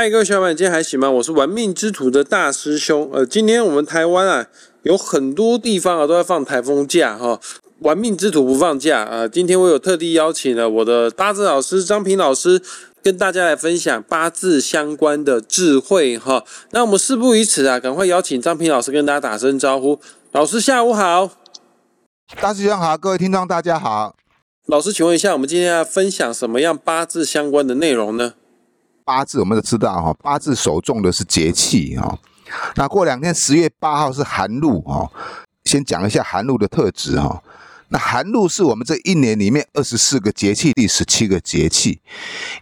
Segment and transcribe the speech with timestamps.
[0.00, 1.10] 嗨，各位小伙伴，今天还行吗？
[1.10, 3.10] 我是玩命之徒的大师兄。
[3.12, 4.46] 呃，今天我们台湾啊，
[4.82, 7.38] 有很多地方啊都在放台风假哈。
[7.80, 9.28] 玩命之徒不放假啊。
[9.28, 12.62] 今天我有特地邀请了我的八字老师张平老师，
[13.02, 16.46] 跟大家来分享八字相关的智慧哈。
[16.70, 20.00] 那我们事不宜迟啊，赶快邀请张平老师跟大家打声招呼。
[20.32, 21.28] 老师下午好，
[22.40, 24.16] 大师兄好，各位听众大家好。
[24.64, 28.32] 老师，请问一下，我们今天要分享什么样八字相关的内容呢？
[29.10, 32.16] 八字我们都知道哈，八字首重的是节气哈。
[32.76, 35.10] 那过两天十月八号是寒露哈，
[35.64, 37.42] 先讲一下寒露的特质哈。
[37.88, 42.00] 那寒露是我们这一年里面二十四个节气第十七个节气，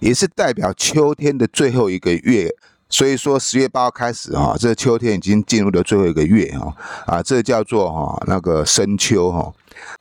[0.00, 2.50] 也是代表秋天的最后一个月。
[2.88, 9.52] 所以说十月八号开始哈，这秋天已经进入了最后一个月哈啊，这叫做哈那个深秋哈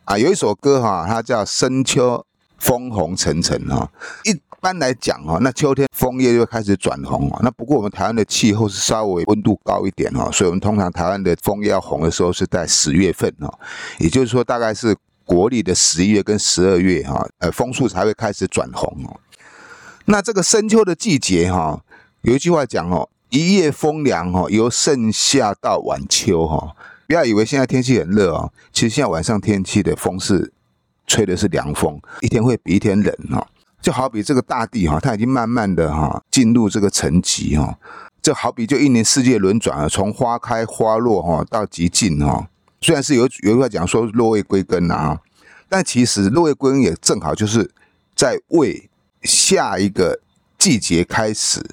[0.06, 2.26] 啊，有一首歌哈，它叫深秋
[2.58, 3.92] 枫红沉沉哈
[4.24, 4.40] 一。
[4.58, 7.40] 一般来讲哈，那秋天枫叶就会开始转红啊。
[7.44, 13.54] 那不过我们台湾的气候是稍微温度高一点哈，所以我们通常台湾的枫叶要红的时候是在十月份哈，
[14.00, 19.20] 也就是说大概是国历的十一月跟十二月哈，呃，枫树才会开始转红哦。
[20.06, 21.80] 那这个深秋的季节哈，
[22.22, 26.76] 有一句话讲哦，一夜风凉哈，由盛夏到晚秋哈。
[27.06, 30.52] 不要以为现在天气很热哦，其实现在晚上天气的风是
[31.06, 33.48] 吹的是凉风，一天会比一天冷哈。
[33.82, 37.78] 就好比这个大地哈，它已经慢慢的哈进入这个沉寂哈。
[38.22, 42.50] 这好比就一年四季轮转啊，从花开花落哈到极尽哈。
[42.82, 45.20] 虽然是有有句话讲说落叶归根啊，
[45.70, 47.72] 但其实落叶归根也正好就是
[48.16, 48.90] 在为
[49.22, 50.20] 下一个
[50.58, 51.64] 季节开始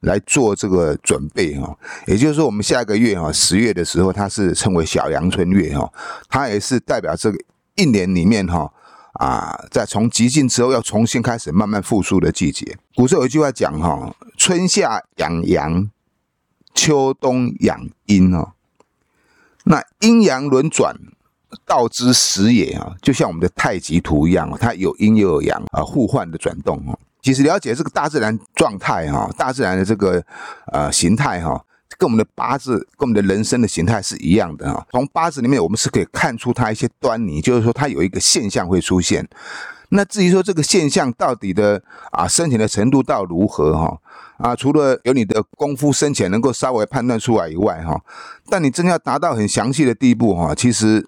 [0.00, 1.76] 来做这个准备哈。
[2.06, 5.92] 也就是说，我们下一个月哈十月的时候，它是称为小阳春月哈，
[6.28, 7.38] 它也是代表这个
[7.74, 8.72] 一年里面哈。
[9.18, 12.76] 啊，在从极尽之后要重新开始慢慢复苏的季节。
[12.94, 15.90] 古时候有一句话讲哈，春夏养阳，
[16.74, 18.52] 秋冬养阴哦。
[19.64, 20.94] 那阴阳轮转，
[21.64, 26.98] 道之始也啊，就像我们的太极图一样它有阴又有阳啊，互换的转动哦。
[27.22, 30.22] 其实了解这个大自然状态哈，大自然的这个
[30.72, 31.64] 呃形态哈。
[31.98, 34.86] 跟我们的八字、跟我们的人生的形态是一样的哈。
[34.90, 39.28] 从八字里面，我们是可以看出它一些端倪，就是说它有一个现象会出现。
[39.90, 41.80] 那至于说这个现象到底的
[42.10, 43.96] 啊深浅的程度到如何哈
[44.36, 48.00] 啊，除了有你的功夫深浅能够稍微判断出来以外哈，
[48.50, 51.06] 但你真的要达到很详细的地步哈，其实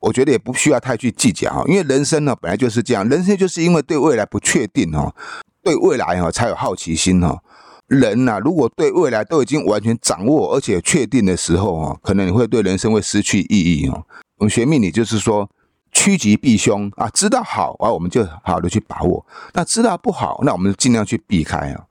[0.00, 5.14] 我觉得也不需要太去计较哈，因为人生呢本来就是这样，人生就是因为对未来不确定哈，
[5.62, 7.42] 对未来哈才有好奇心哈。
[7.88, 14.04] 人呐，如果对未来都已经完全掌握而且确定的时候啊，可能你会对人生会失去意义哦。
[14.38, 15.48] 我们学命理就是说
[15.92, 19.22] 趋吉避凶啊，知道好啊，我们就好的去把握；
[19.52, 21.84] 那知道不好，那我们尽量去避开啊。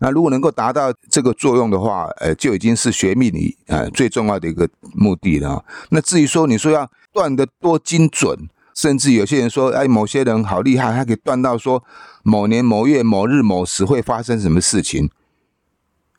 [0.00, 5.64] 那如果能够达到这个作用的话，呃，就已经是学命理呃最重要的一个目的了。
[5.90, 8.36] 那至于说你说要断的多精准，
[8.74, 11.82] 甚至有些人说，哎，某些人好厉害，他可以断到说
[12.24, 15.08] 某年某月某日某时会发生什么事情。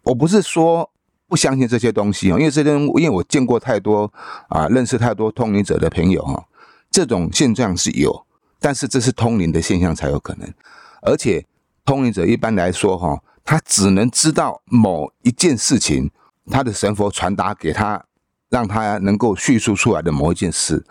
[0.06, 0.90] 我不是说
[1.28, 4.12] 不相信这些东西啊，因为这些，因为我见过太多
[4.50, 6.46] 啊，认识太多通灵者的朋友哈，
[6.92, 8.26] 这种现象是有，
[8.60, 10.54] 但是这是通灵的现象才有可能，
[11.02, 11.44] 而且
[11.84, 16.12] 通灵者一般来说哈，他只能知道某一件事情，
[16.52, 18.06] 他的神佛传达给他，
[18.50, 20.86] 让他能够叙述出来的某一件事，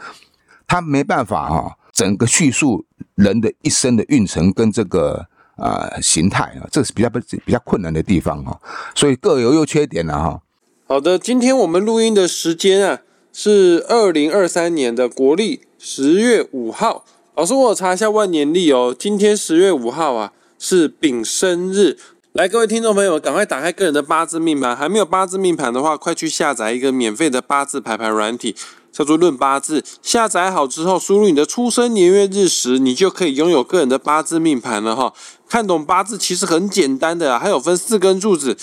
[0.67, 5.29] 他没办法哈，整个叙述人的一生的运程跟这个。
[5.57, 8.61] 啊，形态啊，这是比较不比较困难的地方哈，
[8.95, 10.41] 所以各有优缺点了哈。
[10.87, 13.01] 好的，今天我们录音的时间啊
[13.33, 17.05] 是二零二三年的国历十月五号。
[17.37, 21.99] 老师，我查一下万年历哦，今天十月五号啊是丙申日。
[22.33, 28.55] 来，各位听众朋友，赶快打开个人的八字命盘，还没有八字命盘的话，快去下载一个免费的八字排盘软体。
[28.95, 35.13] 叫做论八字，下载好之后，输入你的出生年月日时，你就可以拥有个人的八字命盘了哈。
[35.49, 38.57] 看懂八字其实很简单的，还有分四根柱子。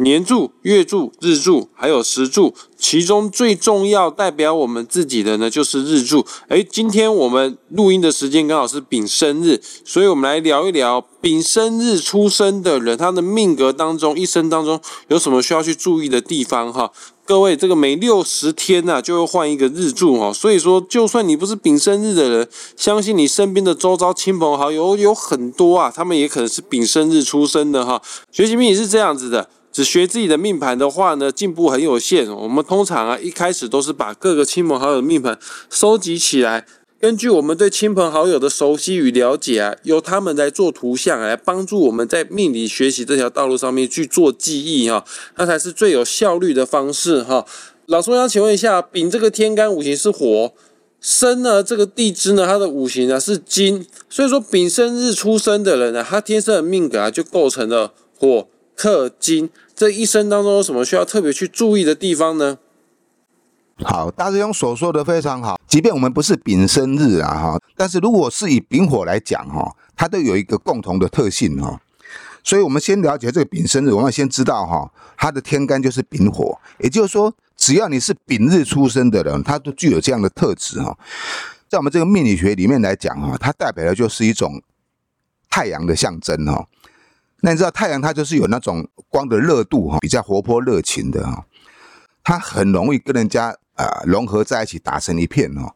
[0.00, 6.24] 年柱、月柱、日柱，还有时柱，其中最重要代表我们自己的呢，就是日柱。
[6.48, 16.92] 诶，今天我们录音的时间刚好是丙申日，所以我们来聊一聊丙申日出生的人，他的命格当中，一生当中有什么需要去注意的地方哈。
[17.26, 28.00] 各位，这个每六十天呐，就会换一个日柱哈，所以说，就算你不是丙申日的人，相信你身边的周遭亲朋好友有很多啊，他们也可能是丙申日出生的哈。
[28.30, 29.50] 学习命理是这样子的。
[29.78, 32.28] 只学自己的命盘的话呢，进步很有限。
[32.28, 35.38] 我们通常啊，一开始都是把各个亲朋好友的命盘
[35.70, 36.66] 收集起来，
[36.98, 45.04] 根据我们对亲朋好友的熟悉与了解啊，由他们来做图像，来帮助我们在命理学习这条道路上面去做记忆哈，
[45.36, 47.46] 那才是最有效率的方式哈。
[47.86, 50.52] 老师，我想请问一下，丙这个天干五行是火，
[51.00, 58.48] 生呢这个地支呢它的五行呢是金，所以说丙申日出生的人呢，他天生的命格啊就构成了火
[58.78, 62.58] 克金，这一生当中有什么需要特别去注意的地方呢？
[63.84, 65.60] 好，大师兄所说的非常好。
[65.66, 71.80] 即便我们不是丙申日啊，哈，但是如果是以丙火来讲，哈，它都有一个共同的特性，哈。
[72.44, 80.96] 所以，我们先了解这个丙申日，我们要先知道，哈，它的天干就是丙火，也就是说，只要你是丙日出生的人，它都具有这样的特质，哈。
[81.68, 84.62] 在我们这个命理学里面来讲，哈，它代表的就是一种
[85.50, 86.66] 太阳的象征，哈。
[87.40, 91.44] 那你知道太阳它就是有那种光的热度，哈，比较活泼热情的，哈，
[92.22, 93.56] 它很容易跟人家。
[93.78, 95.72] 啊，融合在一起打成一片哦。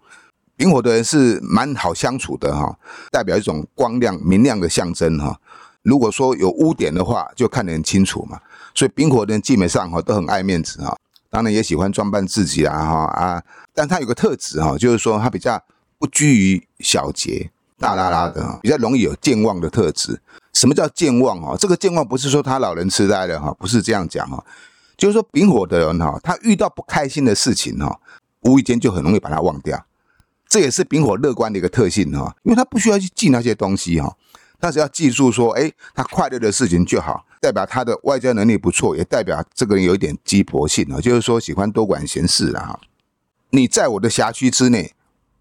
[0.56, 2.76] 丙火的人是蛮好相处的哈，
[3.12, 5.40] 代表一种光亮明亮的象征哈。
[5.82, 8.40] 如果说有污点的话，就看得很清楚嘛。
[8.74, 10.98] 所以丙火的人基本上哈都很爱面子哈，
[11.30, 13.40] 当然也喜欢装扮自己啊哈啊。
[13.72, 15.62] 但他有个特质哈，就是说他比较
[15.96, 17.51] 不拘于小节，
[17.82, 20.18] 大拉拉的，比较容易有健忘的特质。
[20.52, 21.56] 什么叫健忘啊？
[21.58, 24.42] 这个健忘不是说他老人痴呆了哈，不是这样讲哈。
[24.96, 27.98] 就是说，丙火的人哈，他遇到不开心的事情哈，
[28.42, 29.84] 无意间就很容易把它忘掉。
[30.48, 34.16] 这也是丙火乐观的一个特性哈，因为他不需要去记那些东西哈，
[34.60, 42.78] 他只要记住说，哎，他快乐的事情就好，代表他的外交能力不错，也代表这个人有一点鸡婆性啊，就是说喜欢多管闲事啊。
[43.50, 44.92] 你在我的辖区之内，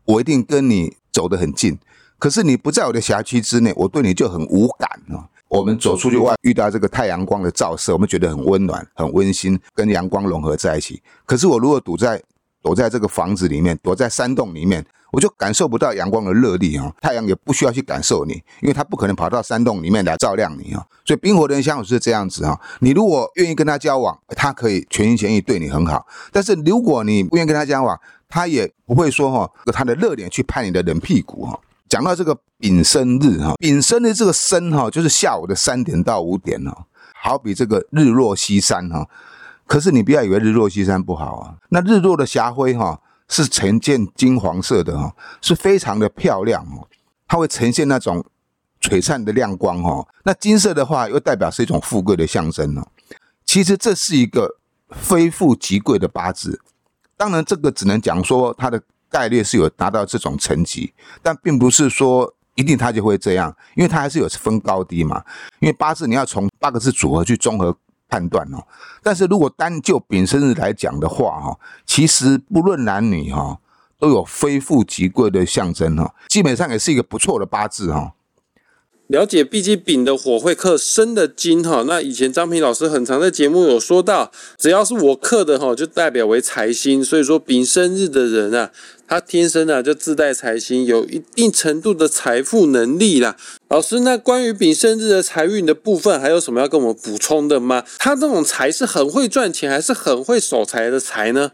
[0.06, 1.76] 我一定跟你走得很近；
[2.22, 5.26] 可是你不在我的辖区之内，我对你就很无感啊。
[5.48, 11.02] 我们走出去外，遇到这个太阳光的照射，我们觉得很温暖、很温馨，跟阳光融合在一起。
[11.26, 12.22] 可是我如果堵在
[12.62, 16.94] 躲在这个房子里面，躲在山洞里面，我就感受不到阳光的热力啊。
[17.02, 20.86] 太阳也不需要去感受你，因为它不可能跑到山洞里面来照亮你啊。
[21.04, 22.62] 所以冰火的人相处是这样子啊。
[22.82, 31.60] 你如果愿意跟他交往，他可以全心全意对你很好；但是如果你不愿意跟他交往，他也不会说哈，他的热脸去拍你的冷屁股哈。
[31.92, 36.86] 讲到这个丙申日哈，丙申的这个申哈，就是下午的三点到五点哦，
[37.22, 39.06] 好比这个日落西山哈。
[39.68, 42.98] 可是你不要以为日落西山不好啊，那日落的霞辉哈
[43.28, 46.88] 是呈现金黄色的哈，是非常的漂亮哦，
[47.28, 48.24] 它会呈现那种
[48.80, 50.08] 璀璨的亮光哈。
[50.24, 52.88] 那金色的话又代表是一种富贵的象征哦。
[53.46, 54.56] 其实这是一个
[54.92, 56.62] 非富即贵的八字，
[57.18, 58.82] 当然这个只能讲说它的。
[59.12, 65.22] 概率是有达到这种层级，但并不是说一定他就会这样，因为他还是有分高低嘛。
[65.60, 67.76] 因为八字你要从八个字组合去综合
[68.08, 68.66] 判断哦。
[69.04, 73.60] 但是如果单就丙生日来讲的话哈，其实不论男女哈，
[74.00, 78.14] 都有非富即贵的象征哈，基本上也是一个不错的八字哈。
[79.08, 81.84] 了解，毕竟丙的火会克生的金哈。
[81.86, 87.04] 那以前张平老师很常在节目有说到，只要是我克的哈，就代表为财星。
[87.04, 88.72] 所以说丙生日的人啊，
[89.12, 93.36] 他天生啊就自带财星，有一定程度的财富能力啦。
[93.68, 97.84] 老师，那关于丙生日的财运的部分，还有什么要跟我们补充的吗？
[98.00, 101.52] 他这种财是很会赚钱，还是很会守财的财呢？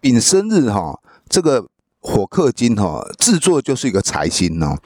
[0.00, 1.66] 丙生日哈，这个
[2.00, 4.78] 火克金哈，制作就是一个财星哦。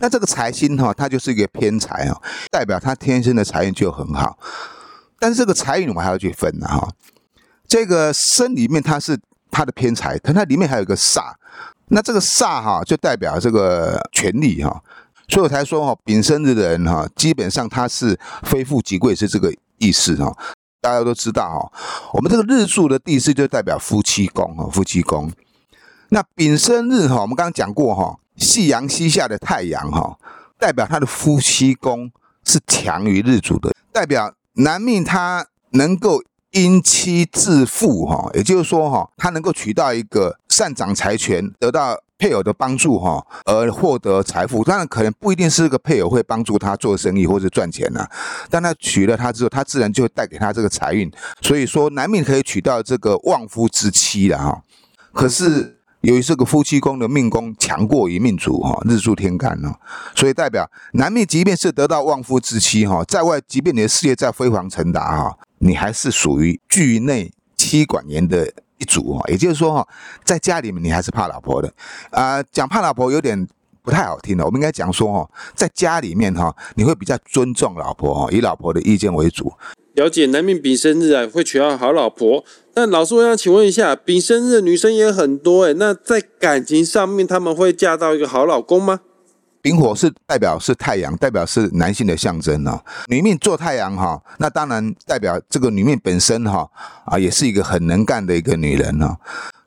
[0.00, 2.20] 那这个财星哈，它就是一个偏财哦，
[2.50, 4.38] 代表他天生的财运就很好。
[5.18, 6.86] 但是这个财运我们还要去分的哈。
[7.66, 9.18] 这个身里面它是
[9.54, 11.32] 他的偏财，可它里面还有一个煞。
[11.88, 14.82] 那这个煞哈，就代表这个权力哈。
[15.28, 20.36] 所以我才说哈，丙申日的人哈，基本上他是非富即贵是这个意思哈。
[20.80, 25.30] 大家都知道哈，我们这个日柱的地势就代表夫妻宫哈，夫妻宫。
[26.10, 28.18] 那丙申日哈，我们刚刚讲过哈。
[28.36, 30.18] 夕阳西下的太阳，哈，
[30.58, 32.10] 代表他的夫妻宫
[32.44, 36.20] 是强于日主的，代表男命他能够
[36.54, 44.62] 因妻致富，哈，也就是说，哈，他能够娶到一个善长财权、得到配偶的帮助，哈，而获得财富。
[44.62, 48.08] 当然，可能不一定是个配偶会帮助他做生意或者赚钱呐，
[48.48, 51.10] 但他娶了她之后，他自然就会带给他这个财运。
[51.40, 54.62] 所以说，男命可以娶到这个旺夫之妻了，哈。
[55.12, 55.78] 可是。
[56.04, 59.74] 由于这个夫妻宫的命宫强过于命主哈，日柱天干呢，
[60.14, 68.46] 所以代表男命即便是得到旺夫之妻哈，在外即便你的事业再辉煌成达哈，你还是属于惧内妻管严的
[68.78, 69.24] 一组哈。
[69.28, 69.88] 也就是说哈，
[70.22, 71.72] 在家里面你还是怕老婆的
[72.10, 72.42] 啊。
[72.52, 73.48] 讲怕老婆有点
[73.82, 79.52] 不太好听的，我们应该讲说哈，在家里面哈，你会比较尊重老婆哈，以老婆的意见为主。
[79.94, 82.44] 了解男命丙生日啊，会娶到好老婆。
[82.74, 89.00] 那老师，我想请问一下，丙生日的女生也很多诶，那在感情上面，他们会嫁到一个好老公吗？
[89.64, 92.78] 丙火是代表是太阳，代表是男性的象征哦。
[93.06, 96.70] 女命做太阳哈，那当然代表这个女命本身哈
[97.06, 99.16] 啊，也是一个很能干的一个女人哦。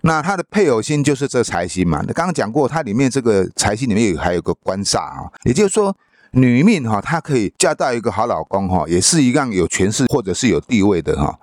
[0.01, 2.04] 那她的配偶星就是这财星嘛。
[2.13, 5.96] 刚刚讲过，它里面这个财星里面有还有个官煞啊，也就是说。
[6.32, 11.39] 女命哈，她可以嫁到一个好老公哈，也是一样有权势或者是有地位的哈。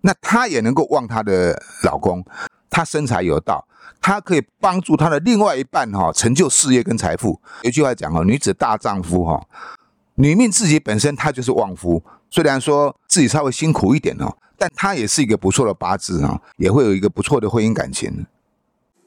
[0.00, 2.22] 那她也能够旺她的老公，
[2.68, 3.64] 她身材有道，
[4.04, 7.40] 她可以帮助他的另外一半哈，成就事业跟财富。
[7.62, 9.42] 有句话讲哦，女子大丈夫哈，
[10.16, 18.26] 女命自己本身她就是旺夫，虽然说自己稍微辛苦一点哦，但她也是一个不错的八字啊，也会有一个不错的婚姻感情。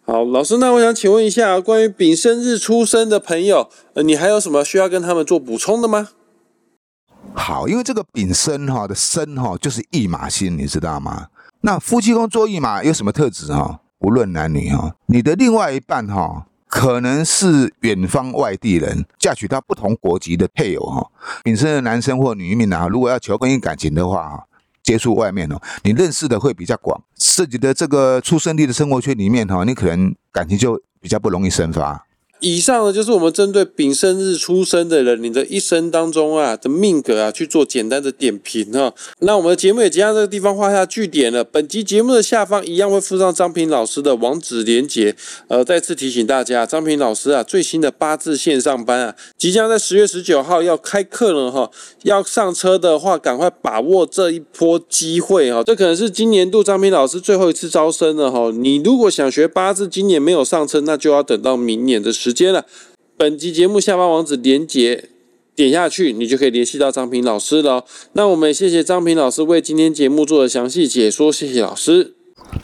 [0.03, 6.07] 好，老师，那我想请问一下，关于丙申日出生的朋友，呃，你还有什么需要跟他们做补充的吗？
[7.35, 11.27] 好，因为这个丙申哈的申哈就是驿马星，你知道吗？
[11.61, 13.81] 那夫妻宫做驿马有什么特质哈？
[13.99, 21.07] 无论男女哈，你的另外一半哈，可能是远方外地人，嫁娶到不同国籍的配偶哈。
[21.43, 24.43] 本身的男生或女命啊，如果要求婚姻感情的话
[24.83, 32.06] 接触外面哦，你认识的会比较广，涉及的这个出生地的生活圈里面哈，你可能感情就比较不容易生发。
[32.39, 38.93] 以上呢，就是我们针对丙申日出生的人，你的一生当中啊的命格啊去做简单的点评哈。
[39.19, 41.43] 那我们的节目也即将这个地方画下句点了。
[41.43, 45.15] 本集节目的下方一样会附上张平老师的网址连接。
[45.47, 51.71] 呃，再次提醒大家，张平老师啊最新的八字线上班啊，即将在十月十九号要开课了哈。
[52.03, 55.63] 要上车的话，赶快把握这一波机会哈。
[55.63, 58.51] 这可能是今年度张平老师最后一次招生了哈。
[58.51, 62.26] 你如果想学八字，今年没有上车，那就要等到明年的时。
[62.27, 62.65] 时间了，
[63.15, 65.05] 本集节目下方网址连接
[65.55, 67.85] 点下去，你就可以联系到张平老师了。
[68.11, 72.15] 那我们谢谢张平老师为今天节目做的详细解说，谢谢老师。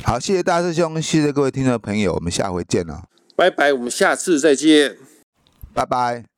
[0.03, 3.03] 好，谢谢大师兄，谢谢各位听众朋友，我们下回见了，
[3.37, 4.97] 拜拜，我们下次再见，
[5.73, 6.32] 拜拜。